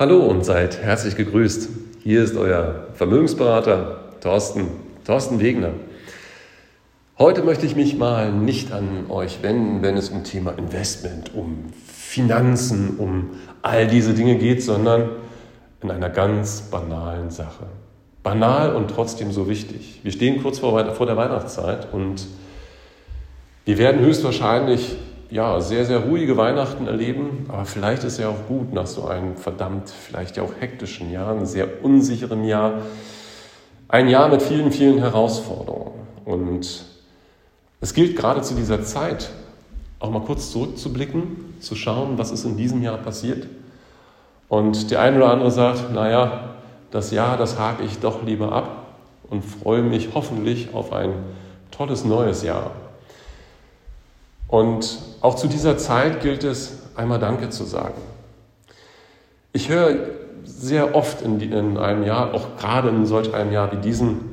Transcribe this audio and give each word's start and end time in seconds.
Hallo 0.00 0.20
und 0.20 0.46
seid 0.46 0.78
herzlich 0.82 1.14
gegrüßt. 1.14 1.68
Hier 2.02 2.24
ist 2.24 2.34
euer 2.34 2.86
Vermögensberater 2.94 4.00
Thorsten, 4.22 4.68
Thorsten 5.04 5.40
Wegner. 5.40 5.72
Heute 7.18 7.42
möchte 7.42 7.66
ich 7.66 7.76
mich 7.76 7.98
mal 7.98 8.32
nicht 8.32 8.72
an 8.72 9.10
euch 9.10 9.42
wenden, 9.42 9.82
wenn 9.82 9.98
es 9.98 10.08
um 10.08 10.24
Thema 10.24 10.52
Investment, 10.52 11.34
um 11.34 11.66
Finanzen, 11.86 12.96
um 12.96 13.32
all 13.60 13.88
diese 13.88 14.14
Dinge 14.14 14.36
geht, 14.36 14.62
sondern 14.62 15.10
in 15.82 15.90
einer 15.90 16.08
ganz 16.08 16.62
banalen 16.62 17.28
Sache. 17.28 17.66
Banal 18.22 18.74
und 18.74 18.88
trotzdem 18.88 19.32
so 19.32 19.50
wichtig. 19.50 20.00
Wir 20.02 20.12
stehen 20.12 20.42
kurz 20.42 20.60
vor, 20.60 20.94
vor 20.94 21.04
der 21.04 21.18
Weihnachtszeit 21.18 21.92
und 21.92 22.26
wir 23.66 23.76
werden 23.76 24.00
höchstwahrscheinlich 24.00 24.96
ja, 25.30 25.60
sehr, 25.60 25.84
sehr 25.84 25.98
ruhige 25.98 26.36
Weihnachten 26.36 26.86
erleben, 26.86 27.46
aber 27.48 27.64
vielleicht 27.64 28.04
ist 28.04 28.18
ja 28.18 28.28
auch 28.28 28.46
gut 28.48 28.72
nach 28.72 28.86
so 28.86 29.06
einem 29.06 29.36
verdammt, 29.36 29.88
vielleicht 29.88 30.36
ja 30.36 30.42
auch 30.42 30.52
hektischen 30.58 31.12
Jahr, 31.12 31.30
einem 31.30 31.46
sehr 31.46 31.84
unsicheren 31.84 32.44
Jahr, 32.44 32.82
ein 33.88 34.08
Jahr 34.08 34.28
mit 34.28 34.42
vielen, 34.42 34.72
vielen 34.72 34.98
Herausforderungen. 34.98 36.06
Und 36.24 36.84
es 37.80 37.94
gilt 37.94 38.16
gerade 38.16 38.42
zu 38.42 38.54
dieser 38.54 38.82
Zeit, 38.82 39.30
auch 40.00 40.10
mal 40.10 40.22
kurz 40.22 40.50
zurückzublicken, 40.50 41.54
zu 41.60 41.74
schauen, 41.74 42.18
was 42.18 42.30
ist 42.30 42.44
in 42.44 42.56
diesem 42.56 42.82
Jahr 42.82 42.98
passiert. 42.98 43.46
Und 44.48 44.90
der 44.90 45.00
eine 45.00 45.18
oder 45.18 45.30
andere 45.30 45.50
sagt, 45.50 45.92
naja, 45.92 46.54
das 46.90 47.12
Jahr, 47.12 47.36
das 47.36 47.58
hake 47.58 47.84
ich 47.84 48.00
doch 48.00 48.24
lieber 48.24 48.52
ab 48.52 48.94
und 49.28 49.44
freue 49.44 49.82
mich 49.82 50.08
hoffentlich 50.14 50.74
auf 50.74 50.92
ein 50.92 51.12
tolles 51.70 52.04
neues 52.04 52.42
Jahr. 52.42 52.72
Und 54.50 54.98
auch 55.20 55.36
zu 55.36 55.46
dieser 55.46 55.78
Zeit 55.78 56.20
gilt 56.22 56.42
es, 56.42 56.78
einmal 56.96 57.20
Danke 57.20 57.50
zu 57.50 57.64
sagen. 57.64 57.94
Ich 59.52 59.68
höre 59.68 59.96
sehr 60.44 60.94
oft 60.94 61.22
in, 61.22 61.40
in 61.40 61.78
einem 61.78 62.04
Jahr, 62.04 62.34
auch 62.34 62.56
gerade 62.58 62.88
in 62.88 63.06
solch 63.06 63.32
einem 63.32 63.52
Jahr 63.52 63.70
wie 63.72 63.76
diesem, 63.76 64.30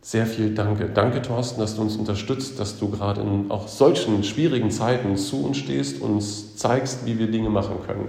sehr 0.00 0.26
viel 0.26 0.52
Danke. 0.52 0.90
Danke, 0.92 1.22
Thorsten, 1.22 1.60
dass 1.60 1.76
du 1.76 1.82
uns 1.82 1.96
unterstützt, 1.96 2.58
dass 2.58 2.76
du 2.76 2.90
gerade 2.90 3.20
in 3.20 3.52
auch 3.52 3.68
solchen 3.68 4.24
schwierigen 4.24 4.72
Zeiten 4.72 5.16
zu 5.16 5.44
uns 5.44 5.58
stehst, 5.58 6.02
uns 6.02 6.56
zeigst, 6.56 7.06
wie 7.06 7.20
wir 7.20 7.30
Dinge 7.30 7.50
machen 7.50 7.76
können 7.86 8.08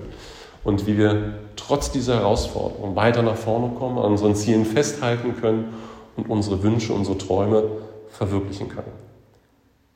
und 0.63 0.87
wie 0.87 0.97
wir 0.97 1.35
trotz 1.55 1.91
dieser 1.91 2.15
Herausforderung 2.15 2.95
weiter 2.95 3.21
nach 3.21 3.35
vorne 3.35 3.75
kommen, 3.75 3.99
an 3.99 4.11
unseren 4.11 4.35
Zielen 4.35 4.65
festhalten 4.65 5.35
können 5.39 5.75
und 6.17 6.27
unsere 6.29 6.63
Wünsche, 6.63 6.93
unsere 6.93 7.19
Träume 7.19 7.63
verwirklichen 8.09 8.69
können. 8.69 9.12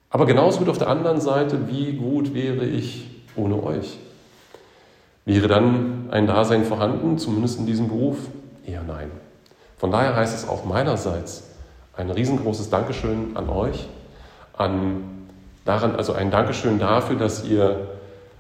Aber 0.10 0.26
genauso 0.26 0.60
gut 0.60 0.70
auf 0.70 0.78
der 0.78 0.88
anderen 0.88 1.20
Seite, 1.20 1.68
wie 1.68 1.94
gut 1.94 2.34
wäre 2.34 2.66
ich 2.66 3.10
ohne 3.36 3.62
euch? 3.62 3.98
Wäre 5.26 5.48
dann 5.48 6.08
ein 6.12 6.28
Dasein 6.28 6.64
vorhanden, 6.64 7.18
zumindest 7.18 7.60
in 7.60 7.66
diesem 7.66 7.90
Beruf? 7.90 8.18
Eher 8.66 8.84
nein. 8.84 9.12
Von 9.78 9.92
daher 9.92 10.16
heißt 10.16 10.36
es 10.36 10.48
auch 10.48 10.66
meinerseits 10.66 11.44
ein 11.96 12.10
riesengroßes 12.10 12.70
Dankeschön 12.70 13.36
an 13.36 13.50
euch, 13.50 13.88
an 14.54 15.04
daran, 15.66 15.96
also 15.96 16.14
ein 16.14 16.32
Dankeschön 16.32 16.80
dafür, 16.80 17.18
dass 17.18 17.44
ihr 17.44 17.88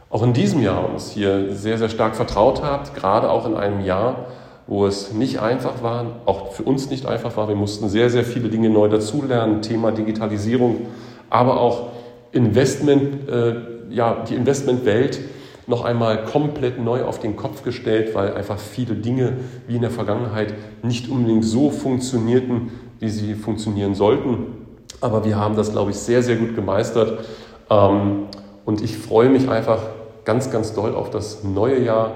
auch 0.09 0.23
in 0.23 0.33
diesem 0.33 0.61
Jahr 0.61 0.89
uns 0.89 1.11
hier 1.11 1.53
sehr, 1.53 1.77
sehr 1.77 1.89
stark 1.89 2.15
vertraut 2.15 2.63
habt, 2.63 2.95
gerade 2.95 3.29
auch 3.29 3.45
in 3.45 3.55
einem 3.55 3.81
Jahr, 3.81 4.27
wo 4.67 4.85
es 4.85 5.11
nicht 5.11 5.39
einfach 5.39 5.83
war, 5.83 6.05
auch 6.25 6.53
für 6.53 6.63
uns 6.63 6.89
nicht 6.89 7.05
einfach 7.05 7.35
war. 7.35 7.49
Wir 7.49 7.55
mussten 7.55 7.89
sehr, 7.89 8.09
sehr 8.09 8.23
viele 8.23 8.49
Dinge 8.49 8.69
neu 8.69 8.87
dazulernen, 8.87 9.61
Thema 9.61 9.91
Digitalisierung, 9.91 10.87
aber 11.29 11.59
auch 11.59 11.89
Investment, 12.31 13.29
äh, 13.29 13.55
ja, 13.89 14.23
die 14.27 14.35
Investmentwelt 14.35 15.19
noch 15.67 15.83
einmal 15.83 16.23
komplett 16.25 16.79
neu 16.79 17.03
auf 17.03 17.19
den 17.19 17.35
Kopf 17.35 17.63
gestellt, 17.63 18.15
weil 18.15 18.33
einfach 18.33 18.57
viele 18.57 18.95
Dinge 18.95 19.33
wie 19.67 19.75
in 19.75 19.81
der 19.81 19.91
Vergangenheit 19.91 20.53
nicht 20.81 21.09
unbedingt 21.09 21.43
so 21.43 21.69
funktionierten, 21.69 22.71
wie 22.99 23.09
sie 23.09 23.35
funktionieren 23.35 23.93
sollten. 23.93 24.65
Aber 25.01 25.25
wir 25.25 25.35
haben 25.37 25.55
das, 25.55 25.71
glaube 25.71 25.91
ich, 25.91 25.97
sehr, 25.97 26.23
sehr 26.23 26.37
gut 26.37 26.55
gemeistert. 26.55 27.25
Ähm, 27.69 28.27
und 28.65 28.81
ich 28.81 28.97
freue 28.97 29.29
mich 29.29 29.49
einfach 29.49 29.81
ganz, 30.23 30.49
ganz 30.49 30.73
doll 30.73 30.95
auf 30.95 31.09
das 31.09 31.43
neue 31.43 31.83
Jahr. 31.83 32.11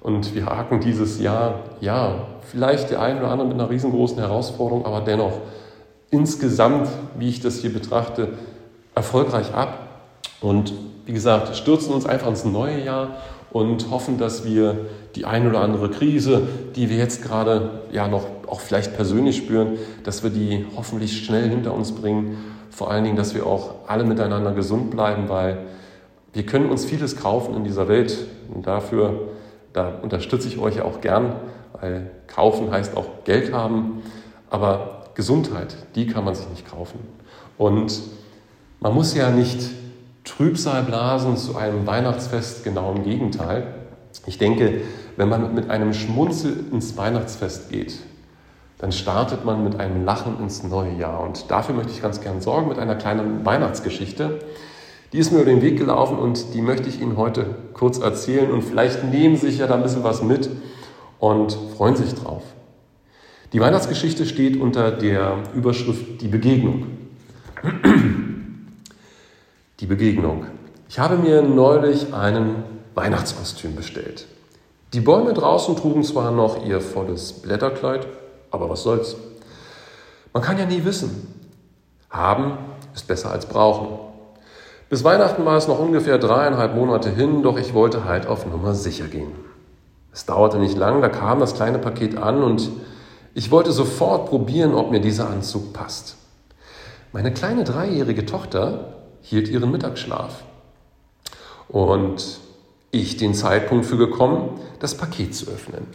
Und 0.00 0.34
wir 0.34 0.46
haken 0.46 0.80
dieses 0.80 1.20
Jahr, 1.20 1.60
ja, 1.80 2.26
vielleicht 2.42 2.90
der 2.90 3.00
eine 3.00 3.20
oder 3.20 3.30
andere 3.30 3.48
mit 3.48 3.58
einer 3.58 3.70
riesengroßen 3.70 4.18
Herausforderung, 4.18 4.84
aber 4.84 5.00
dennoch 5.00 5.32
insgesamt, 6.12 6.88
wie 7.18 7.28
ich 7.28 7.40
das 7.40 7.58
hier 7.58 7.72
betrachte, 7.72 8.28
erfolgreich 8.94 9.52
ab. 9.52 9.88
Und 10.40 10.72
wie 11.06 11.12
gesagt, 11.12 11.56
stürzen 11.56 11.92
uns 11.92 12.06
einfach 12.06 12.28
ins 12.28 12.44
neue 12.44 12.84
Jahr 12.84 13.16
und 13.50 13.90
hoffen, 13.90 14.18
dass 14.18 14.44
wir 14.44 14.86
die 15.16 15.24
eine 15.24 15.48
oder 15.48 15.60
andere 15.60 15.90
Krise, 15.90 16.42
die 16.76 16.88
wir 16.88 16.96
jetzt 16.96 17.22
gerade 17.22 17.82
ja 17.90 18.06
noch 18.08 18.26
auch 18.46 18.60
vielleicht 18.60 18.94
persönlich 18.94 19.38
spüren, 19.38 19.78
dass 20.04 20.22
wir 20.22 20.30
die 20.30 20.66
hoffentlich 20.76 21.24
schnell 21.24 21.48
hinter 21.48 21.74
uns 21.74 21.92
bringen. 21.92 22.36
Vor 22.70 22.90
allen 22.90 23.04
Dingen, 23.04 23.16
dass 23.16 23.34
wir 23.34 23.46
auch 23.46 23.74
alle 23.86 24.04
miteinander 24.04 24.52
gesund 24.52 24.90
bleiben, 24.90 25.28
weil 25.28 25.58
wir 26.34 26.44
können 26.44 26.70
uns 26.70 26.84
vieles 26.84 27.16
kaufen 27.16 27.54
in 27.56 27.64
dieser 27.64 27.88
Welt 27.88 28.26
und 28.54 28.66
dafür, 28.66 29.28
da 29.72 29.92
unterstütze 30.02 30.48
ich 30.48 30.58
euch 30.58 30.82
auch 30.82 31.00
gern, 31.00 31.34
weil 31.80 32.10
kaufen 32.26 32.70
heißt 32.70 32.96
auch 32.96 33.24
Geld 33.24 33.52
haben. 33.52 34.02
Aber 34.50 35.01
Gesundheit, 35.14 35.76
die 35.94 36.06
kann 36.06 36.24
man 36.24 36.34
sich 36.34 36.48
nicht 36.48 36.70
kaufen. 36.70 36.98
Und 37.58 38.00
man 38.80 38.94
muss 38.94 39.14
ja 39.14 39.30
nicht 39.30 39.70
Trübsal 40.24 40.82
blasen 40.82 41.36
zu 41.36 41.56
einem 41.56 41.86
Weihnachtsfest, 41.86 42.64
genau 42.64 42.92
im 42.92 43.04
Gegenteil. 43.04 43.74
Ich 44.26 44.38
denke, 44.38 44.82
wenn 45.16 45.28
man 45.28 45.54
mit 45.54 45.70
einem 45.70 45.92
Schmunzel 45.92 46.64
ins 46.70 46.96
Weihnachtsfest 46.96 47.70
geht, 47.70 47.98
dann 48.78 48.92
startet 48.92 49.44
man 49.44 49.62
mit 49.62 49.78
einem 49.78 50.04
Lachen 50.04 50.40
ins 50.40 50.62
neue 50.64 50.94
Jahr. 50.94 51.22
Und 51.22 51.50
dafür 51.50 51.74
möchte 51.74 51.92
ich 51.92 52.02
ganz 52.02 52.20
gern 52.20 52.40
sorgen 52.40 52.68
mit 52.68 52.78
einer 52.78 52.96
kleinen 52.96 53.44
Weihnachtsgeschichte. 53.44 54.40
Die 55.12 55.18
ist 55.18 55.30
mir 55.30 55.38
über 55.40 55.50
den 55.50 55.62
Weg 55.62 55.78
gelaufen 55.78 56.18
und 56.18 56.54
die 56.54 56.62
möchte 56.62 56.88
ich 56.88 57.00
Ihnen 57.00 57.16
heute 57.16 57.46
kurz 57.74 57.98
erzählen. 57.98 58.50
Und 58.50 58.62
vielleicht 58.62 59.04
nehmen 59.04 59.36
Sie 59.36 59.50
sich 59.50 59.58
ja 59.58 59.66
da 59.66 59.74
ein 59.74 59.82
bisschen 59.82 60.04
was 60.04 60.22
mit 60.22 60.50
und 61.20 61.56
freuen 61.76 61.96
sich 61.96 62.14
drauf. 62.14 62.42
Die 63.52 63.60
Weihnachtsgeschichte 63.60 64.24
steht 64.24 64.58
unter 64.58 64.90
der 64.90 65.36
Überschrift 65.54 66.22
Die 66.22 66.28
Begegnung. 66.28 66.86
Die 69.78 69.86
Begegnung. 69.86 70.46
Ich 70.88 70.98
habe 70.98 71.16
mir 71.16 71.42
neulich 71.42 72.14
einen 72.14 72.64
Weihnachtskostüm 72.94 73.76
bestellt. 73.76 74.26
Die 74.94 75.00
Bäume 75.00 75.34
draußen 75.34 75.76
trugen 75.76 76.02
zwar 76.02 76.30
noch 76.30 76.64
ihr 76.64 76.80
volles 76.80 77.34
Blätterkleid, 77.34 78.06
aber 78.50 78.70
was 78.70 78.82
soll's. 78.82 79.16
Man 80.32 80.42
kann 80.42 80.58
ja 80.58 80.64
nie 80.64 80.84
wissen. 80.84 81.28
Haben 82.08 82.56
ist 82.94 83.06
besser 83.06 83.30
als 83.30 83.46
brauchen. 83.46 83.98
Bis 84.88 85.04
Weihnachten 85.04 85.44
war 85.44 85.56
es 85.56 85.68
noch 85.68 85.78
ungefähr 85.78 86.18
dreieinhalb 86.18 86.74
Monate 86.74 87.10
hin, 87.10 87.42
doch 87.42 87.58
ich 87.58 87.74
wollte 87.74 88.04
halt 88.04 88.26
auf 88.26 88.46
Nummer 88.46 88.74
sicher 88.74 89.06
gehen. 89.06 89.32
Es 90.12 90.26
dauerte 90.26 90.58
nicht 90.58 90.76
lang, 90.76 91.00
da 91.00 91.08
kam 91.08 91.40
das 91.40 91.54
kleine 91.54 91.78
Paket 91.78 92.16
an 92.18 92.42
und 92.42 92.70
ich 93.34 93.50
wollte 93.50 93.72
sofort 93.72 94.28
probieren, 94.28 94.74
ob 94.74 94.90
mir 94.90 95.00
dieser 95.00 95.28
Anzug 95.28 95.72
passt. 95.72 96.16
Meine 97.12 97.32
kleine 97.32 97.64
dreijährige 97.64 98.26
Tochter 98.26 98.94
hielt 99.22 99.48
ihren 99.48 99.70
Mittagsschlaf. 99.70 100.44
Und 101.68 102.38
ich 102.90 103.16
den 103.16 103.34
Zeitpunkt 103.34 103.86
für 103.86 103.96
gekommen, 103.96 104.60
das 104.78 104.96
Paket 104.96 105.34
zu 105.34 105.50
öffnen. 105.50 105.86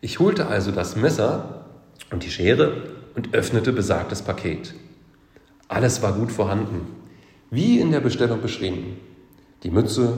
Ich 0.00 0.18
holte 0.18 0.46
also 0.46 0.72
das 0.72 0.96
Messer 0.96 1.66
und 2.10 2.24
die 2.24 2.30
Schere 2.30 2.82
und 3.14 3.34
öffnete 3.34 3.72
besagtes 3.72 4.22
Paket. 4.22 4.74
Alles 5.68 6.02
war 6.02 6.12
gut 6.12 6.32
vorhanden, 6.32 6.86
wie 7.50 7.80
in 7.80 7.92
der 7.92 8.00
Bestellung 8.00 8.40
beschrieben. 8.40 8.98
Die 9.62 9.70
Mütze, 9.70 10.14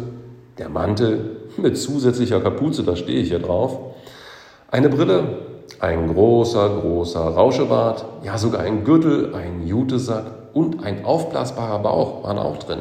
der 0.59 0.69
Mantel 0.69 1.37
mit 1.57 1.79
zusätzlicher 1.79 2.41
Kapuze, 2.41 2.83
da 2.83 2.97
stehe 2.97 3.21
ich 3.21 3.29
hier 3.29 3.39
drauf, 3.39 3.95
eine 4.71 4.89
Brille, 4.89 5.48
ein 5.81 6.13
großer, 6.13 6.81
großer 6.81 7.21
Rauschebart, 7.21 8.05
ja 8.25 8.39
sogar 8.39 8.63
ein 8.63 8.85
Gürtel, 8.85 9.35
ein 9.35 9.67
Jutesack 9.67 10.25
und 10.55 10.85
ein 10.85 11.05
aufblasbarer 11.05 11.81
Bauch 11.81 12.25
waren 12.25 12.39
auch 12.39 12.57
drin. 12.59 12.81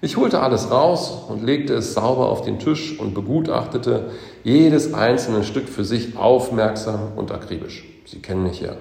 Ich 0.00 0.16
holte 0.16 0.40
alles 0.40 0.70
raus 0.70 1.26
und 1.28 1.44
legte 1.44 1.74
es 1.74 1.94
sauber 1.94 2.28
auf 2.28 2.42
den 2.42 2.58
Tisch 2.58 2.98
und 2.98 3.14
begutachtete 3.14 4.10
jedes 4.42 4.94
einzelne 4.94 5.44
Stück 5.44 5.68
für 5.68 5.84
sich 5.84 6.16
aufmerksam 6.16 7.12
und 7.14 7.30
akribisch. 7.30 7.84
Sie 8.04 8.20
kennen 8.20 8.42
mich 8.42 8.60
ja. 8.60 8.72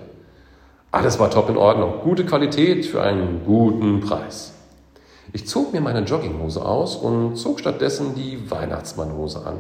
Alles 0.91 1.19
war 1.19 1.29
top 1.29 1.49
in 1.49 1.57
Ordnung. 1.57 2.01
Gute 2.03 2.25
Qualität 2.25 2.87
für 2.87 3.03
einen 3.03 3.41
guten 3.45 3.99
Preis. 3.99 4.53
Ich 5.31 5.47
zog 5.47 5.73
mir 5.73 5.81
meine 5.81 6.01
Jogginghose 6.01 6.65
aus 6.65 6.95
und 6.95 7.35
zog 7.35 7.59
stattdessen 7.59 8.15
die 8.15 8.49
Weihnachtsmannhose 8.49 9.45
an. 9.45 9.57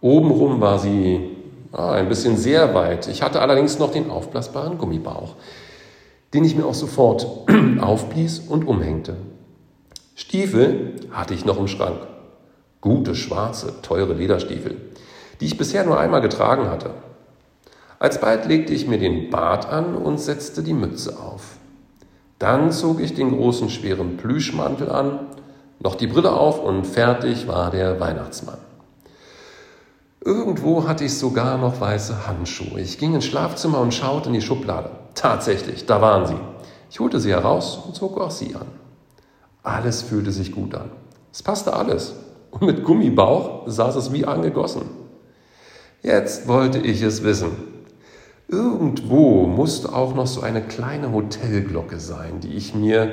Obenrum 0.00 0.60
war 0.60 0.78
sie 0.78 1.35
Ah, 1.72 1.92
ein 1.92 2.08
bisschen 2.08 2.36
sehr 2.36 2.74
weit. 2.74 3.08
Ich 3.08 3.22
hatte 3.22 3.40
allerdings 3.40 3.78
noch 3.78 3.92
den 3.92 4.10
aufblasbaren 4.10 4.78
Gummibauch, 4.78 5.34
den 6.34 6.44
ich 6.44 6.56
mir 6.56 6.66
auch 6.66 6.74
sofort 6.74 7.26
aufblies 7.80 8.40
und 8.40 8.66
umhängte. 8.66 9.16
Stiefel 10.14 10.94
hatte 11.10 11.34
ich 11.34 11.44
noch 11.44 11.58
im 11.58 11.68
Schrank. 11.68 11.98
Gute, 12.80 13.14
schwarze, 13.14 13.80
teure 13.82 14.14
Lederstiefel. 14.14 14.76
die 15.40 15.46
ich 15.46 15.58
bisher 15.58 15.84
nur 15.84 15.98
einmal 15.98 16.20
getragen 16.20 16.70
hatte. 16.70 16.90
Alsbald 17.98 18.46
legte 18.46 18.72
ich 18.72 18.86
mir 18.86 18.98
den 18.98 19.30
Bart 19.30 19.68
an 19.68 19.94
und 19.94 20.18
setzte 20.18 20.62
die 20.62 20.74
Mütze 20.74 21.18
auf. 21.18 21.56
Dann 22.38 22.70
zog 22.70 23.00
ich 23.00 23.14
den 23.14 23.36
großen 23.36 23.70
schweren 23.70 24.16
Plüschmantel 24.16 24.90
an, 24.90 25.20
noch 25.80 25.94
die 25.94 26.06
Brille 26.06 26.32
auf 26.32 26.62
und 26.62 26.86
fertig 26.86 27.48
war 27.48 27.70
der 27.70 27.98
Weihnachtsmann. 28.00 28.58
Irgendwo 30.26 30.88
hatte 30.88 31.04
ich 31.04 31.16
sogar 31.16 31.56
noch 31.56 31.80
weiße 31.80 32.26
Handschuhe. 32.26 32.80
Ich 32.80 32.98
ging 32.98 33.14
ins 33.14 33.26
Schlafzimmer 33.26 33.78
und 33.78 33.94
schaute 33.94 34.28
in 34.28 34.34
die 34.34 34.42
Schublade. 34.42 34.90
Tatsächlich, 35.14 35.86
da 35.86 36.02
waren 36.02 36.26
sie. 36.26 36.34
Ich 36.90 36.98
holte 36.98 37.20
sie 37.20 37.30
heraus 37.30 37.78
und 37.86 37.94
zog 37.94 38.20
auch 38.20 38.32
sie 38.32 38.56
an. 38.56 38.66
Alles 39.62 40.02
fühlte 40.02 40.32
sich 40.32 40.50
gut 40.50 40.74
an. 40.74 40.90
Es 41.32 41.44
passte 41.44 41.74
alles. 41.74 42.16
Und 42.50 42.62
mit 42.62 42.82
Gummibauch 42.82 43.68
saß 43.68 43.94
es 43.94 44.12
wie 44.12 44.24
angegossen. 44.24 44.82
Jetzt 46.02 46.48
wollte 46.48 46.78
ich 46.78 47.02
es 47.02 47.22
wissen. 47.22 47.52
Irgendwo 48.48 49.46
musste 49.46 49.94
auch 49.94 50.12
noch 50.16 50.26
so 50.26 50.40
eine 50.40 50.62
kleine 50.62 51.12
Hotelglocke 51.12 52.00
sein, 52.00 52.40
die 52.40 52.54
ich 52.54 52.74
mir 52.74 53.12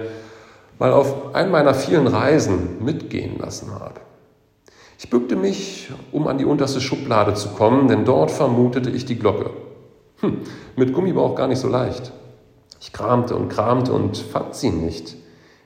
mal 0.80 0.92
auf 0.92 1.36
einen 1.36 1.51
meiner 1.51 1.75
vielen 1.75 2.07
Reisen 2.07 2.83
mitgehen 2.83 3.38
lassen 3.38 3.71
habe. 3.71 4.01
Ich 5.03 5.09
bückte 5.09 5.35
mich, 5.35 5.91
um 6.13 6.27
an 6.27 6.38
die 6.38 6.45
unterste 6.45 6.79
Schublade 6.79 7.33
zu 7.33 7.50
kommen, 7.50 7.89
denn 7.89 8.05
dort 8.05 8.31
vermutete 8.31 8.89
ich 8.89 9.03
die 9.03 9.19
Glocke. 9.19 9.50
Hm, 10.21 10.38
mit 10.77 10.94
Gummibauch 10.94 11.35
gar 11.35 11.50
nicht 11.50 11.59
so 11.59 11.67
leicht. 11.67 12.13
Ich 12.79 12.94
kramte 12.94 13.35
und 13.35 13.50
kramte 13.50 13.91
und 13.91 14.15
fand 14.17 14.55
sie 14.55 14.69
nicht. 14.69 15.17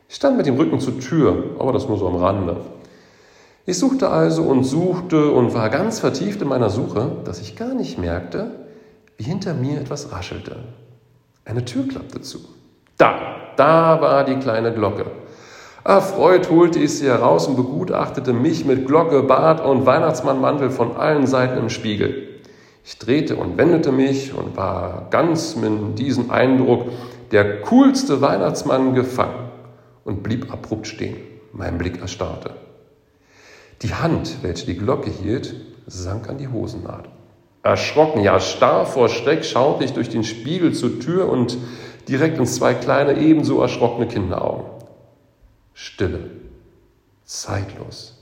Ich 0.10 0.16
stand 0.16 0.38
mit 0.38 0.48
dem 0.48 0.56
Rücken 0.56 0.80
zur 0.80 1.00
Tür, 1.00 1.52
aber 1.60 1.72
das 1.72 1.88
nur 1.88 2.00
so 2.00 2.08
am 2.08 2.16
Rande. 2.16 2.62
Ich 3.68 3.78
suchte 3.78 4.10
also 4.10 4.42
und 4.42 4.64
suchte 4.64 5.30
und 5.32 5.54
war 5.54 5.70
ganz 5.70 6.00
vertieft 6.00 6.42
in 6.42 6.48
meiner 6.48 6.72
Suche, 6.72 7.12
dass 7.24 7.40
ich 7.40 7.56
gar 7.56 7.76
nicht 7.76 8.00
merkte, 8.00 8.50
wie 9.18 9.26
hinter 9.26 9.54
mir 9.54 9.80
etwas 9.80 10.12
raschelte. 10.12 10.64
Eine 11.46 11.64
Tür 11.64 11.88
klappte 11.88 12.22
zu. 12.22 12.40
Da, 12.98 13.54
da 13.56 14.02
war 14.02 14.24
die 14.24 14.38
kleine 14.38 14.74
Glocke. 14.74 15.06
Erfreut 15.88 16.50
holte 16.50 16.80
ich 16.80 16.98
sie 16.98 17.08
heraus 17.08 17.48
und 17.48 17.56
begutachtete 17.56 18.34
mich 18.34 18.66
mit 18.66 18.88
Glocke, 18.88 19.24
Bart 19.24 19.66
und 19.66 19.86
Weihnachtsmannmantel 19.86 20.70
von 20.70 20.98
allen 20.98 21.26
Seiten 21.28 21.58
im 21.58 21.70
Spiegel. 21.70 22.42
Ich 22.84 23.00
drehte 23.00 23.38
und 23.38 23.58
wendete 23.58 23.94
mich 23.94 24.34
und 24.34 24.58
war 24.58 25.08
ganz 25.12 25.56
mit 25.56 25.98
diesem 25.98 26.30
Eindruck 26.30 26.90
der 27.32 27.62
coolste 27.62 28.20
Weihnachtsmann 28.20 28.96
gefangen 28.96 29.50
und 30.04 30.24
blieb 30.24 30.52
abrupt 30.52 30.88
stehen. 30.88 31.16
Mein 31.54 31.78
Blick 31.78 32.02
erstarrte. 32.02 32.52
Die 33.82 33.94
Hand, 33.94 34.40
welche 34.42 34.66
die 34.66 34.78
Glocke 34.78 35.10
hielt, 35.10 35.56
sank 35.86 36.28
an 36.28 36.38
die 36.38 36.50
Hosennaht. 36.50 37.08
Erschrocken, 37.64 38.24
ja 38.24 38.42
starr 38.42 38.86
vor 38.86 39.08
Schreck, 39.08 39.46
schaute 39.46 39.86
ich 39.86 39.94
durch 39.94 40.10
den 40.10 40.26
Spiegel 40.26 40.74
zur 40.74 41.00
Tür 41.00 41.30
und 41.30 41.58
direkt 42.10 42.40
in 42.40 42.46
zwei 42.46 42.74
kleine, 42.74 43.18
ebenso 43.18 43.62
erschrockene 43.62 44.10
Kinderaugen. 44.10 44.77
Stille, 45.80 46.32
zeitlos. 47.24 48.18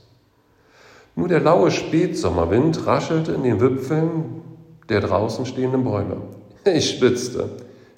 Nur 1.14 1.28
der 1.28 1.40
laue 1.40 1.70
Spätsommerwind 1.70 2.86
raschelte 2.86 3.32
in 3.32 3.44
den 3.44 3.62
Wipfeln 3.62 4.42
der 4.90 5.00
draußen 5.00 5.46
stehenden 5.46 5.82
Bäume. 5.82 6.18
Ich 6.66 6.90
spitzte. 6.90 7.48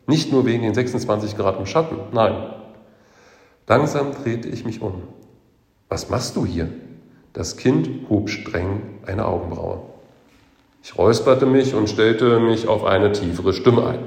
Nicht 0.07 0.31
nur 0.31 0.47
wegen 0.47 0.63
den 0.63 0.75
26 0.75 1.37
Grad 1.37 1.59
im 1.59 1.67
Schatten, 1.67 1.97
nein. 2.13 2.37
Langsam 3.67 4.13
drehte 4.23 4.49
ich 4.49 4.65
mich 4.65 4.81
um. 4.81 5.03
Was 5.89 6.09
machst 6.09 6.37
du 6.37 6.47
hier? 6.47 6.69
Das 7.33 7.57
Kind 7.57 8.09
hob 8.09 8.31
streng 8.31 9.01
eine 9.07 9.27
Augenbraue. 9.27 9.81
Ich 10.85 10.97
räusperte 10.97 11.47
mich 11.47 11.75
und 11.75 11.91
stellte 11.91 12.39
mich 12.39 12.69
auf 12.69 12.85
eine 12.85 13.11
tiefere 13.11 13.53
Stimme 13.53 13.89
ein. 13.89 13.99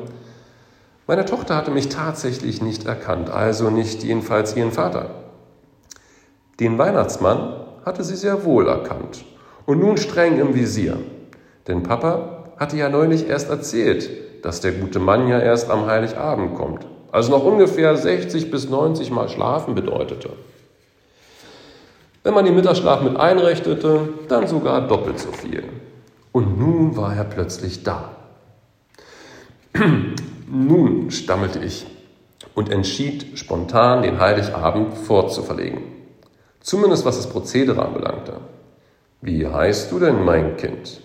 Meine 1.07 1.25
Tochter 1.25 1.57
hatte 1.57 1.71
mich 1.71 1.89
tatsächlich 1.89 2.62
nicht 2.62 2.86
erkannt, 2.86 3.30
also 3.30 3.69
nicht 3.69 4.01
jedenfalls 4.01 4.56
ihren 4.56 4.71
Vater. 4.71 5.20
Den 6.61 6.77
Weihnachtsmann 6.77 7.53
hatte 7.83 8.03
sie 8.03 8.15
sehr 8.15 8.45
wohl 8.45 8.67
erkannt 8.67 9.25
und 9.65 9.79
nun 9.79 9.97
streng 9.97 10.39
im 10.39 10.53
Visier. 10.53 10.95
Denn 11.67 11.81
Papa 11.81 12.53
hatte 12.57 12.77
ja 12.77 12.87
neulich 12.87 13.27
erst 13.27 13.49
erzählt, 13.49 14.07
dass 14.45 14.61
der 14.61 14.73
gute 14.73 14.99
Mann 14.99 15.27
ja 15.27 15.39
erst 15.39 15.71
am 15.71 15.87
Heiligabend 15.87 16.53
kommt. 16.53 16.85
Also 17.11 17.31
noch 17.31 17.43
ungefähr 17.43 17.97
60 17.97 18.51
bis 18.51 18.69
90 18.69 19.09
Mal 19.09 19.27
schlafen 19.27 19.73
bedeutete. 19.73 20.29
Wenn 22.21 22.35
man 22.35 22.45
den 22.45 22.53
Mittagsschlaf 22.53 23.01
mit 23.01 23.17
einrichtete, 23.17 24.09
dann 24.27 24.45
sogar 24.45 24.87
doppelt 24.87 25.17
so 25.17 25.31
viel. 25.31 25.63
Und 26.31 26.59
nun 26.59 26.95
war 26.95 27.15
er 27.15 27.23
plötzlich 27.23 27.81
da. 27.83 28.11
nun, 30.47 31.09
stammelte 31.09 31.57
ich 31.57 31.87
und 32.53 32.69
entschied 32.69 33.39
spontan, 33.39 34.03
den 34.03 34.19
Heiligabend 34.19 34.93
fortzuverlegen. 34.95 35.90
Zumindest 36.61 37.05
was 37.05 37.17
das 37.17 37.27
Prozedere 37.27 37.83
anbelangte. 37.83 38.33
Wie 39.21 39.45
heißt 39.45 39.91
du 39.91 39.99
denn, 39.99 40.23
mein 40.23 40.57
Kind? 40.57 41.01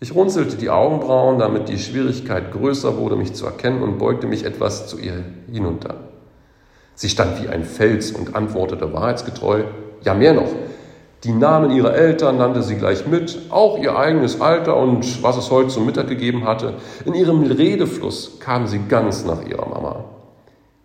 Ich 0.00 0.14
runzelte 0.14 0.56
die 0.56 0.70
Augenbrauen, 0.70 1.38
damit 1.38 1.68
die 1.68 1.78
Schwierigkeit 1.78 2.52
größer 2.52 2.96
wurde, 2.96 3.16
mich 3.16 3.34
zu 3.34 3.44
erkennen, 3.44 3.82
und 3.82 3.98
beugte 3.98 4.26
mich 4.26 4.44
etwas 4.44 4.86
zu 4.88 4.98
ihr 4.98 5.24
hinunter. 5.52 5.96
Sie 6.94 7.10
stand 7.10 7.42
wie 7.42 7.48
ein 7.48 7.64
Fels 7.64 8.10
und 8.10 8.34
antwortete 8.34 8.92
wahrheitsgetreu, 8.92 9.64
ja, 10.02 10.14
mehr 10.14 10.32
noch. 10.32 10.50
Die 11.24 11.32
Namen 11.32 11.70
ihrer 11.70 11.94
Eltern 11.94 12.38
nannte 12.38 12.62
sie 12.62 12.76
gleich 12.76 13.06
mit, 13.06 13.38
auch 13.50 13.78
ihr 13.78 13.98
eigenes 13.98 14.40
Alter 14.40 14.78
und 14.78 15.22
was 15.22 15.36
es 15.36 15.50
heute 15.50 15.68
zum 15.68 15.84
Mittag 15.84 16.08
gegeben 16.08 16.46
hatte. 16.46 16.74
In 17.04 17.12
ihrem 17.12 17.42
Redefluss 17.42 18.38
kam 18.40 18.66
sie 18.66 18.80
ganz 18.88 19.26
nach 19.26 19.46
ihrer 19.46 19.68
Mama. 19.68 20.06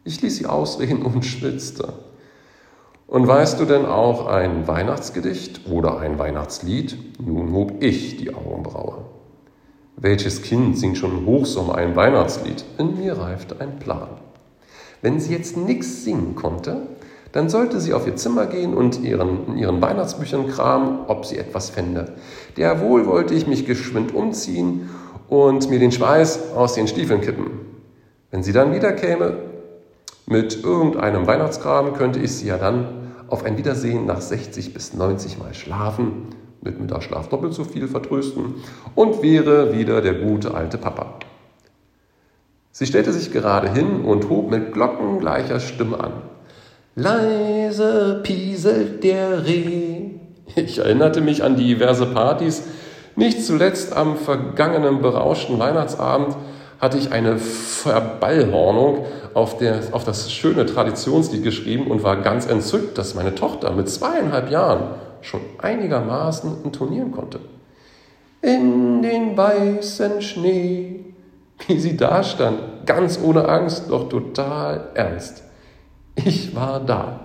Ich 0.03 0.21
ließ 0.21 0.35
sie 0.35 0.45
ausreden 0.45 1.03
und 1.03 1.23
schwitzte. 1.25 1.93
Und 3.15 3.29
weißt 3.29 3.61
du 3.61 3.63
denn 3.63 3.85
auch 3.85 4.27
ein 4.27 4.67
Weihnachtsgedicht 4.67 5.71
oder 5.71 5.99
ein 5.99 6.19
Weihnachtslied? 6.19 6.97
Nun 7.25 7.53
hob 7.53 7.81
ich 7.81 8.17
die 8.17 8.33
Augenbraue. 8.33 9.05
Welches 9.95 10.41
Kind 10.41 10.77
singt 10.77 10.97
schon 10.97 11.25
Hochsommer 11.25 11.75
ein 11.75 11.95
Weihnachtslied? 11.95 12.65
In 12.77 12.99
mir 12.99 13.17
reifte 13.17 13.61
ein 13.61 13.79
Plan. 13.79 14.09
Wenn 15.01 15.21
sie 15.21 15.31
jetzt 15.31 15.55
nichts 15.55 16.03
singen 16.03 16.35
konnte, 16.35 16.87
dann 17.31 17.47
sollte 17.47 17.79
sie 17.79 17.93
auf 17.93 18.05
ihr 18.05 18.17
Zimmer 18.17 18.47
gehen 18.47 18.73
und 18.73 19.01
ihren, 19.01 19.47
in 19.47 19.57
ihren 19.59 19.81
Weihnachtsbüchern 19.81 20.49
kramen, 20.49 21.05
ob 21.07 21.25
sie 21.25 21.37
etwas 21.37 21.69
fände. 21.69 22.15
Der 22.57 22.81
wohl 22.81 23.05
wollte 23.05 23.33
ich 23.33 23.47
mich 23.47 23.65
geschwind 23.65 24.13
umziehen 24.13 24.89
und 25.29 25.69
mir 25.69 25.79
den 25.79 25.93
Schweiß 25.93 26.51
aus 26.53 26.73
den 26.73 26.89
Stiefeln 26.89 27.21
kippen. 27.21 27.45
Wenn 28.29 28.43
sie 28.43 28.51
dann 28.51 28.73
wiederkäme 28.73 29.37
mit 30.25 30.61
irgendeinem 30.65 31.25
Weihnachtskram, 31.25 31.93
könnte 31.93 32.19
ich 32.19 32.33
sie 32.33 32.47
ja 32.47 32.57
dann 32.57 33.04
auf 33.29 33.43
ein 33.43 33.57
Wiedersehen 33.57 34.05
nach 34.05 34.21
60 34.21 34.73
bis 34.73 34.93
90 34.93 35.37
Mal 35.37 35.53
schlafen, 35.53 36.27
mit 36.61 36.79
Mittagsschlaf 36.79 37.29
doppelt 37.29 37.53
so 37.53 37.63
viel 37.63 37.87
vertrösten 37.87 38.55
und 38.95 39.21
wäre 39.21 39.73
wieder 39.77 40.01
der 40.01 40.15
gute 40.15 40.53
alte 40.53 40.77
Papa. 40.77 41.19
Sie 42.71 42.85
stellte 42.85 43.13
sich 43.13 43.31
gerade 43.31 43.71
hin 43.71 44.01
und 44.01 44.29
hob 44.29 44.51
mit 44.51 44.73
glockengleicher 44.73 45.59
Stimme 45.59 45.99
an. 45.99 46.11
Leise 46.95 48.21
pieselt 48.23 49.03
der 49.03 49.45
Reh. 49.45 50.09
Ich 50.55 50.79
erinnerte 50.79 51.21
mich 51.21 51.43
an 51.43 51.55
diverse 51.55 52.05
Partys. 52.05 52.63
Nicht 53.15 53.43
zuletzt 53.43 53.95
am 53.95 54.17
vergangenen 54.17 55.01
berauschten 55.01 55.57
Weihnachtsabend 55.57 56.35
hatte 56.79 56.97
ich 56.97 57.11
eine 57.11 57.37
Verballhornung 57.37 59.05
auf, 59.33 59.57
der, 59.57 59.79
auf 59.91 60.03
das 60.03 60.31
schöne 60.31 60.65
Traditionslied 60.65 61.43
geschrieben 61.43 61.87
und 61.89 62.03
war 62.03 62.17
ganz 62.17 62.45
entzückt, 62.47 62.97
dass 62.97 63.15
meine 63.15 63.35
Tochter 63.35 63.71
mit 63.71 63.89
zweieinhalb 63.89 64.51
Jahren 64.51 64.95
schon 65.21 65.41
einigermaßen 65.57 66.63
intonieren 66.63 67.11
konnte. 67.11 67.39
In 68.41 69.01
den 69.01 69.35
weißen 69.35 70.21
Schnee, 70.21 71.05
wie 71.67 71.79
sie 71.79 71.97
da 71.97 72.23
stand, 72.23 72.85
ganz 72.85 73.19
ohne 73.21 73.47
Angst, 73.47 73.85
doch 73.89 74.09
total 74.09 74.89
ernst. 74.93 75.43
Ich 76.15 76.55
war 76.55 76.79
da. 76.79 77.21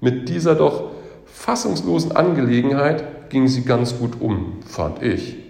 Mit 0.00 0.28
dieser 0.28 0.54
doch 0.54 0.90
fassungslosen 1.26 2.12
Angelegenheit 2.12 3.30
ging 3.30 3.48
sie 3.48 3.64
ganz 3.64 3.98
gut 3.98 4.20
um, 4.20 4.60
fand 4.66 5.02
ich. 5.02 5.45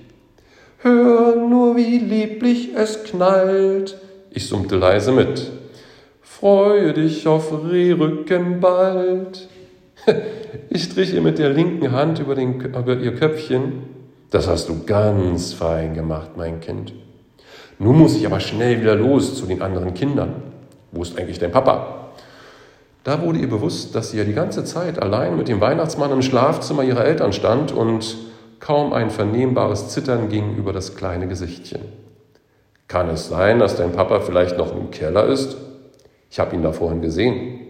Hör 0.78 1.37
nur, 1.37 1.76
wie 1.76 1.99
lieblich 1.99 2.75
es 2.75 3.04
knallt. 3.04 3.99
Ich 4.30 4.47
summte 4.47 4.76
leise 4.76 5.12
mit. 5.12 5.50
Freue 6.21 6.92
dich 6.92 7.26
auf 7.26 7.52
Rehrücken 7.71 8.61
bald. 8.61 9.49
Ich 10.68 10.85
strich 10.85 11.14
ihr 11.14 11.23
mit 11.23 11.38
der 11.38 11.50
linken 11.50 11.92
Hand 11.92 12.18
über, 12.18 12.35
den, 12.35 12.61
über 12.61 12.97
ihr 12.97 13.14
Köpfchen. 13.14 13.85
Das 14.30 14.49
hast 14.49 14.68
du 14.68 14.85
ganz 14.85 15.52
fein 15.52 15.95
gemacht, 15.95 16.30
mein 16.37 16.61
Kind. 16.61 16.92
Nun 17.78 17.97
muss 17.97 18.16
ich 18.16 18.26
aber 18.26 18.40
schnell 18.40 18.80
wieder 18.80 18.95
los 18.95 19.37
zu 19.37 19.47
den 19.47 19.62
anderen 19.62 19.95
Kindern. 19.95 20.42
Wo 20.92 21.02
ist 21.02 21.18
eigentlich 21.18 21.38
dein 21.38 21.52
Papa? 21.52 22.11
Da 23.04 23.23
wurde 23.23 23.38
ihr 23.38 23.49
bewusst, 23.49 23.95
dass 23.95 24.11
sie 24.11 24.18
ja 24.18 24.25
die 24.25 24.33
ganze 24.33 24.64
Zeit 24.64 24.99
allein 24.99 25.37
mit 25.37 25.49
dem 25.49 25.61
Weihnachtsmann 25.61 26.11
im 26.11 26.23
Schlafzimmer 26.23 26.83
ihrer 26.83 27.04
Eltern 27.04 27.33
stand 27.33 27.71
und 27.71 28.16
kaum 28.60 28.92
ein 28.92 29.10
vernehmbares 29.10 29.88
Zittern 29.90 30.28
ging 30.28 30.56
über 30.56 30.72
das 30.72 30.96
kleine 30.96 31.28
Gesichtchen. 31.28 31.82
Kann 32.88 33.08
es 33.08 33.28
sein, 33.28 33.58
dass 33.58 33.76
dein 33.76 33.92
Papa 33.92 34.20
vielleicht 34.20 34.56
noch 34.58 34.75
im 34.75 34.90
Keller 34.90 35.26
ist? 35.26 35.56
Ich 36.30 36.38
habe 36.38 36.54
ihn 36.54 36.62
da 36.62 36.72
vorhin 36.72 37.02
gesehen. 37.02 37.60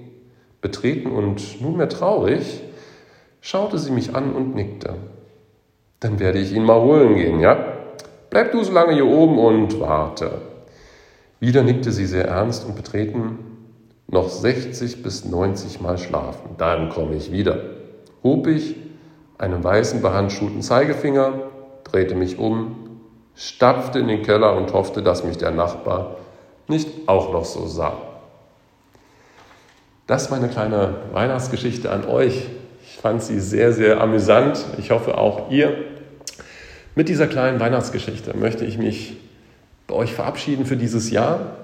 Betreten 0.60 1.10
und 1.12 1.60
nunmehr 1.60 1.88
traurig, 1.88 2.60
schaute 3.40 3.78
sie 3.78 3.92
mich 3.92 4.14
an 4.14 4.34
und 4.34 4.54
nickte. 4.54 4.94
Dann 6.00 6.18
werde 6.18 6.38
ich 6.38 6.52
ihn 6.52 6.64
mal 6.64 6.80
holen 6.80 7.16
gehen, 7.16 7.40
ja? 7.40 7.56
Bleib 8.30 8.52
du 8.52 8.62
so 8.62 8.72
lange 8.72 8.94
hier 8.94 9.06
oben 9.06 9.38
und 9.38 9.80
warte. 9.80 10.42
Wieder 11.40 11.62
nickte 11.62 11.92
sie 11.92 12.06
sehr 12.06 12.28
ernst 12.28 12.66
und 12.66 12.76
betreten, 12.76 13.38
noch 14.08 14.28
60 14.28 15.02
bis 15.02 15.24
90 15.24 15.80
Mal 15.80 15.98
schlafen. 15.98 16.50
Dann 16.58 16.90
komme 16.90 17.16
ich 17.16 17.32
wieder. 17.32 17.58
Hob 18.22 18.46
ich 18.46 18.76
einen 19.38 19.62
weißen 19.62 20.02
behandschuhten 20.02 20.62
Zeigefinger, 20.62 21.32
drehte 21.84 22.14
mich 22.14 22.38
um, 22.38 23.00
stapfte 23.34 23.98
in 23.98 24.08
den 24.08 24.22
Keller 24.22 24.56
und 24.56 24.72
hoffte, 24.72 25.02
dass 25.02 25.24
mich 25.24 25.36
der 25.36 25.50
Nachbar 25.50 26.16
nicht 26.68 27.08
auch 27.08 27.32
noch 27.32 27.44
so 27.44 27.66
sah. 27.66 27.96
Das 30.06 30.22
ist 30.22 30.30
meine 30.30 30.48
kleine 30.48 30.94
Weihnachtsgeschichte 31.12 31.90
an 31.90 32.06
euch. 32.06 32.46
Ich 32.84 32.98
fand 32.98 33.22
sie 33.22 33.40
sehr, 33.40 33.72
sehr 33.72 34.00
amüsant. 34.00 34.64
Ich 34.78 34.90
hoffe 34.90 35.18
auch 35.18 35.50
ihr. 35.50 35.76
Mit 36.94 37.08
dieser 37.08 37.26
kleinen 37.26 37.60
Weihnachtsgeschichte 37.60 38.36
möchte 38.36 38.64
ich 38.64 38.78
mich 38.78 39.16
bei 39.86 39.94
euch 39.94 40.14
verabschieden 40.14 40.64
für 40.64 40.76
dieses 40.76 41.10
Jahr. 41.10 41.56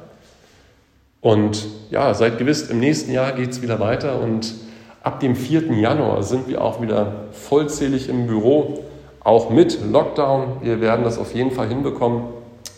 Und 1.20 1.66
ja, 1.90 2.12
seid 2.14 2.38
gewiss, 2.38 2.68
im 2.68 2.80
nächsten 2.80 3.12
Jahr 3.12 3.32
geht 3.32 3.50
es 3.50 3.62
wieder 3.62 3.78
weiter 3.78 4.20
und 4.20 4.54
ab 5.02 5.20
dem 5.20 5.34
4. 5.34 5.72
Januar 5.72 6.22
sind 6.22 6.48
wir 6.48 6.62
auch 6.62 6.80
wieder 6.80 7.26
vollzählig 7.32 8.08
im 8.08 8.26
Büro, 8.26 8.80
auch 9.24 9.50
mit 9.50 9.78
Lockdown. 9.90 10.62
Wir 10.62 10.80
werden 10.80 11.04
das 11.04 11.18
auf 11.18 11.34
jeden 11.34 11.50
Fall 11.50 11.68
hinbekommen, 11.68 12.24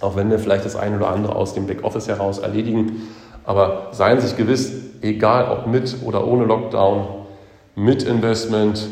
auch 0.01 0.17
wenn 0.17 0.31
wir 0.31 0.39
vielleicht 0.39 0.65
das 0.65 0.77
eine 0.77 0.97
oder 0.97 1.09
andere 1.09 1.37
aus 1.37 1.55
dem 1.55 1.67
Backoffice 1.67 2.09
heraus 2.09 2.39
erledigen. 2.39 3.03
Aber 3.45 3.89
seien 3.93 4.21
Sie 4.21 4.29
sich 4.29 4.37
gewiss, 4.37 4.73
egal 5.03 5.51
ob 5.51 5.67
mit 5.67 5.97
oder 6.05 6.27
ohne 6.27 6.45
Lockdown, 6.45 7.07
mit 7.75 8.03
Investment, 8.03 8.89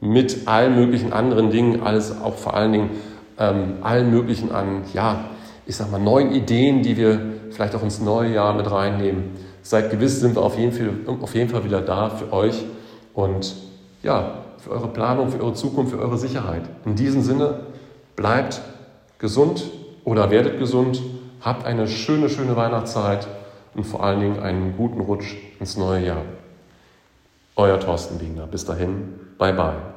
mit 0.00 0.46
allen 0.46 0.74
möglichen 0.74 1.12
anderen 1.12 1.50
Dingen, 1.50 1.82
alles 1.82 2.14
auch 2.22 2.34
vor 2.34 2.54
allen 2.54 2.72
Dingen 2.72 2.90
ähm, 3.38 3.74
allen 3.82 4.10
möglichen 4.10 4.52
an, 4.52 4.82
ja, 4.92 5.26
ich 5.66 5.76
sag 5.76 5.90
mal, 5.90 6.00
neuen 6.00 6.32
Ideen, 6.32 6.82
die 6.82 6.96
wir 6.96 7.20
vielleicht 7.50 7.74
auch 7.74 7.82
ins 7.82 8.00
neue 8.00 8.32
Jahr 8.32 8.54
mit 8.54 8.70
reinnehmen. 8.70 9.30
Seid 9.62 9.90
gewiss, 9.90 10.20
sind 10.20 10.36
wir 10.36 10.42
auf 10.42 10.58
jeden, 10.58 10.72
Fall, 10.72 11.16
auf 11.20 11.34
jeden 11.34 11.50
Fall 11.50 11.64
wieder 11.64 11.80
da 11.80 12.10
für 12.10 12.32
euch 12.32 12.64
und 13.14 13.54
ja, 14.02 14.38
für 14.58 14.70
eure 14.70 14.88
Planung, 14.88 15.30
für 15.30 15.40
eure 15.40 15.54
Zukunft, 15.54 15.92
für 15.92 15.98
eure 15.98 16.18
Sicherheit. 16.18 16.62
In 16.84 16.94
diesem 16.94 17.22
Sinne, 17.22 17.60
bleibt 18.14 18.60
gesund 19.18 19.64
oder 20.04 20.30
werdet 20.30 20.58
gesund, 20.58 21.02
habt 21.40 21.64
eine 21.66 21.88
schöne, 21.88 22.28
schöne 22.28 22.56
Weihnachtszeit 22.56 23.26
und 23.74 23.84
vor 23.84 24.02
allen 24.02 24.20
Dingen 24.20 24.40
einen 24.40 24.76
guten 24.76 25.00
Rutsch 25.00 25.36
ins 25.60 25.76
neue 25.76 26.06
Jahr. 26.06 26.22
Euer 27.56 27.80
Thorsten 27.80 28.20
Wiener. 28.20 28.46
Bis 28.46 28.64
dahin, 28.64 29.14
bye 29.38 29.52
bye. 29.52 29.95